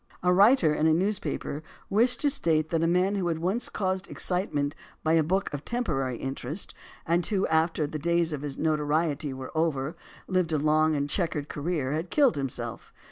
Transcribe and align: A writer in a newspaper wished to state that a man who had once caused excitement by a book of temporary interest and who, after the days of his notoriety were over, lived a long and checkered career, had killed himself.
A 0.23 0.33
writer 0.33 0.73
in 0.73 0.87
a 0.87 0.93
newspaper 0.95 1.61
wished 1.87 2.21
to 2.21 2.31
state 2.31 2.71
that 2.71 2.81
a 2.81 2.87
man 2.87 3.13
who 3.13 3.27
had 3.27 3.37
once 3.37 3.69
caused 3.69 4.09
excitement 4.09 4.73
by 5.03 5.13
a 5.13 5.21
book 5.21 5.53
of 5.53 5.63
temporary 5.63 6.17
interest 6.17 6.73
and 7.05 7.23
who, 7.27 7.45
after 7.49 7.85
the 7.85 7.99
days 7.99 8.33
of 8.33 8.41
his 8.41 8.57
notoriety 8.57 9.31
were 9.31 9.55
over, 9.55 9.95
lived 10.27 10.53
a 10.53 10.57
long 10.57 10.95
and 10.95 11.07
checkered 11.07 11.49
career, 11.49 11.91
had 11.91 12.09
killed 12.09 12.35
himself. 12.35 12.91